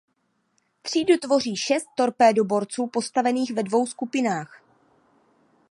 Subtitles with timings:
[0.81, 4.61] Třídu tvoří šest torpédoborců postavených ve dvou skupinách.